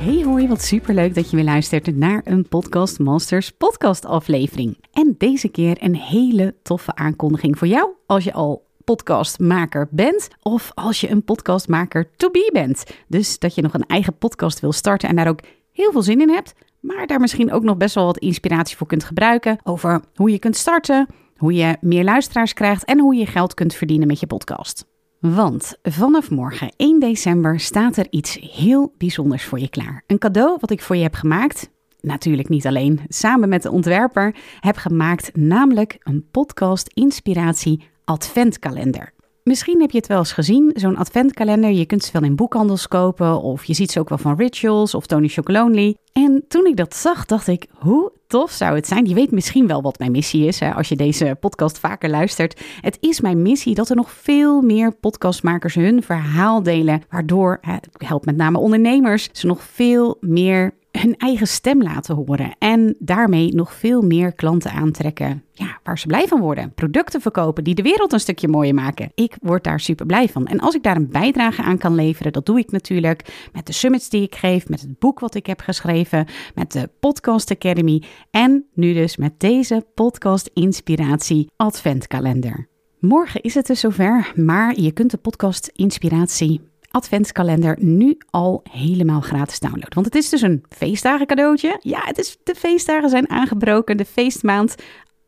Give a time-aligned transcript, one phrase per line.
[0.00, 4.78] Hey hoi, wat superleuk dat je weer luistert naar een Podcast Masters podcast aflevering.
[4.92, 10.72] En deze keer een hele toffe aankondiging voor jou als je al podcastmaker bent of
[10.74, 12.84] als je een podcastmaker to be bent.
[13.08, 15.40] Dus dat je nog een eigen podcast wil starten en daar ook
[15.72, 18.86] heel veel zin in hebt, maar daar misschien ook nog best wel wat inspiratie voor
[18.86, 23.26] kunt gebruiken over hoe je kunt starten, hoe je meer luisteraars krijgt en hoe je
[23.26, 24.95] geld kunt verdienen met je podcast.
[25.34, 30.02] Want vanaf morgen 1 december staat er iets heel bijzonders voor je klaar.
[30.06, 31.70] Een cadeau wat ik voor je heb gemaakt.
[32.00, 39.12] Natuurlijk niet alleen, samen met de ontwerper heb gemaakt, namelijk een podcast inspiratie adventkalender.
[39.46, 41.70] Misschien heb je het wel eens gezien, zo'n adventkalender.
[41.70, 44.94] Je kunt ze wel in boekhandels kopen of je ziet ze ook wel van Rituals
[44.94, 45.96] of Tony Chocolonely.
[46.12, 49.04] En toen ik dat zag, dacht ik, hoe tof zou het zijn?
[49.04, 52.60] Je weet misschien wel wat mijn missie is hè, als je deze podcast vaker luistert.
[52.80, 57.88] Het is mijn missie dat er nog veel meer podcastmakers hun verhaal delen, waardoor, het
[57.92, 63.54] helpt met name ondernemers, ze nog veel meer hun eigen stem laten horen en daarmee
[63.54, 65.44] nog veel meer klanten aantrekken.
[65.52, 66.72] Ja, waar ze blij van worden.
[66.74, 69.12] Producten verkopen die de wereld een stukje mooier maken.
[69.14, 70.46] Ik word daar super blij van.
[70.46, 73.72] En als ik daar een bijdrage aan kan leveren, dat doe ik natuurlijk met de
[73.72, 78.02] summits die ik geef, met het boek wat ik heb geschreven, met de Podcast Academy
[78.30, 82.68] en nu dus met deze podcast inspiratie adventkalender.
[83.00, 86.60] Morgen is het dus zover, maar je kunt de podcast inspiratie
[86.96, 89.94] adventskalender nu al helemaal gratis downloaden.
[89.94, 91.78] Want het is dus een feestdagen cadeautje.
[91.80, 94.74] Ja, het is, de feestdagen zijn aangebroken, de feestmaand.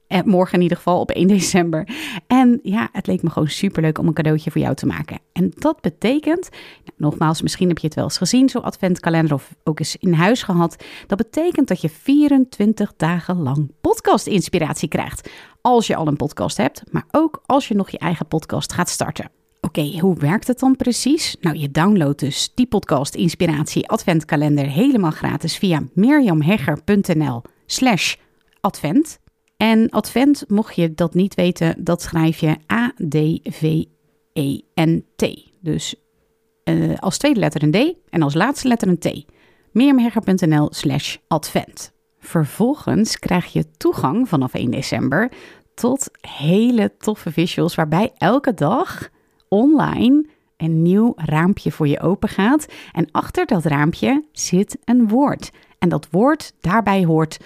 [0.07, 1.89] Eh, morgen in ieder geval op 1 december.
[2.27, 5.19] En ja, het leek me gewoon superleuk om een cadeautje voor jou te maken.
[5.33, 6.49] En dat betekent,
[6.85, 10.13] nou, nogmaals, misschien heb je het wel eens gezien, zo'n adventkalender of ook eens in
[10.13, 10.85] huis gehad.
[11.07, 15.31] Dat betekent dat je 24 dagen lang podcast-inspiratie krijgt.
[15.61, 18.89] Als je al een podcast hebt, maar ook als je nog je eigen podcast gaat
[18.89, 19.38] starten.
[19.69, 21.37] Oké, hoe werkt het dan precies?
[21.41, 28.15] Nou, je downloadt dus die podcast Inspiratie Adventkalender helemaal gratis via mirjamhegger.nl slash
[28.61, 29.19] advent.
[29.57, 33.53] En advent, mocht je dat niet weten, dat schrijf je A-D-V-E-N-T.
[35.61, 35.95] Dus
[36.65, 39.25] uh, als tweede letter een D en als laatste letter een T.
[39.73, 41.93] mirjamhegger.nl slash advent.
[42.19, 45.33] Vervolgens krijg je toegang vanaf 1 december
[45.75, 49.11] tot hele toffe visuals waarbij elke dag
[49.49, 50.27] online
[50.57, 52.67] een nieuw raampje voor je open gaat.
[52.93, 55.51] En achter dat raampje zit een woord.
[55.79, 57.39] En dat woord, daarbij hoort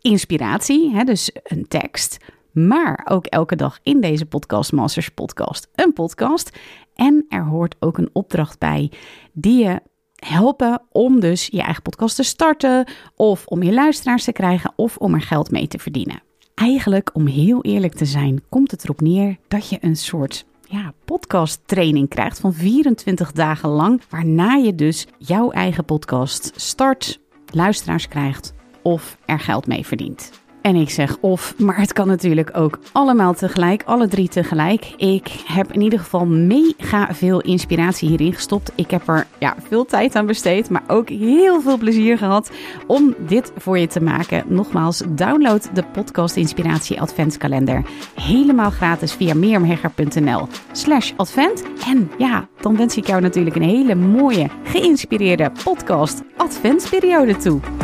[0.00, 2.16] inspiratie, hè, dus een tekst.
[2.52, 6.58] Maar ook elke dag in deze Podcast Masters podcast een podcast.
[6.94, 8.90] En er hoort ook een opdracht bij
[9.32, 9.80] die je
[10.14, 12.88] helpen om dus je eigen podcast te starten.
[13.16, 16.22] Of om je luisteraars te krijgen of om er geld mee te verdienen.
[16.54, 20.92] Eigenlijk, om heel eerlijk te zijn, komt het erop neer dat je een soort ja,
[21.04, 24.02] podcast training krijgt van 24 dagen lang.
[24.08, 27.20] Waarna je dus jouw eigen podcast start,
[27.52, 30.43] luisteraars krijgt of er geld mee verdient.
[30.64, 34.92] En ik zeg of, maar het kan natuurlijk ook allemaal tegelijk, alle drie tegelijk.
[34.96, 38.72] Ik heb in ieder geval mega veel inspiratie hierin gestopt.
[38.74, 42.50] Ik heb er ja, veel tijd aan besteed, maar ook heel veel plezier gehad
[42.86, 44.44] om dit voor je te maken.
[44.46, 47.82] Nogmaals, download de podcast Inspiratie Adventskalender
[48.14, 51.62] helemaal gratis via meermhegger.nl slash advent.
[51.86, 57.83] En ja, dan wens ik jou natuurlijk een hele mooie, geïnspireerde podcast adventsperiode toe.